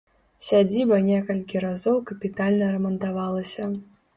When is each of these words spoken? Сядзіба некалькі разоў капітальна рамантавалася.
Сядзіба 0.47 0.97
некалькі 1.09 1.61
разоў 1.65 2.01
капітальна 2.13 2.73
рамантавалася. 2.77 3.71